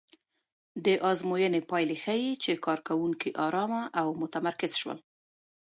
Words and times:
د 0.85 0.87
ازموینې 1.09 1.61
پایلې 1.69 1.97
ښيي 2.03 2.31
چې 2.43 2.61
کارکوونکي 2.65 3.29
ارامه 3.45 3.81
او 3.99 4.07
متمرکز 4.21 4.71
شول. 4.81 4.97